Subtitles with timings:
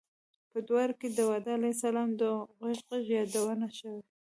[0.51, 2.21] په دواړو کې د داود علیه السلام د
[2.53, 4.01] خوږ غږ یادونه شوې.